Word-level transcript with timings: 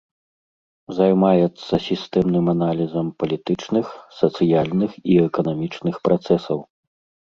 Займаецца 0.99 1.73
сістэмным 1.89 2.45
аналізам 2.55 3.13
палітычных, 3.21 3.85
сацыяльных 4.23 4.91
і 5.11 5.23
эканамічных 5.31 5.95
працэсаў. 6.09 6.59